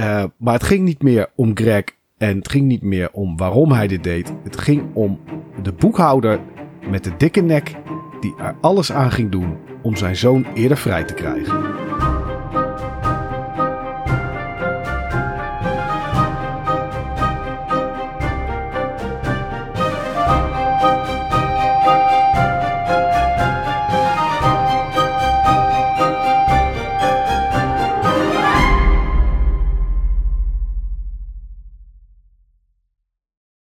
Uh, 0.02 0.24
maar 0.38 0.54
het 0.54 0.64
ging 0.64 0.84
niet 0.86 1.02
meer 1.02 1.30
om 1.36 1.52
Greg 1.58 1.84
en 2.18 2.38
het 2.38 2.50
ging 2.50 2.68
niet 2.68 2.82
meer 2.82 3.12
om 3.12 3.38
waarom 3.38 3.72
hij 3.72 3.88
dit 3.88 4.04
deed. 4.04 4.34
Het 4.44 4.58
ging 4.58 4.84
om 4.94 5.20
de 5.64 5.72
boekhouder 5.72 6.40
met 6.90 7.04
de 7.04 7.12
dikke 7.18 7.42
nek 7.42 7.76
die 8.22 8.36
er 8.38 8.56
alles 8.62 8.92
aan 8.92 9.12
ging 9.12 9.32
doen 9.32 9.58
om 9.82 9.96
zijn 9.96 10.16
zoon 10.16 10.46
eerder 10.54 10.78
vrij 10.78 11.04
te 11.04 11.14
krijgen. 11.14 11.89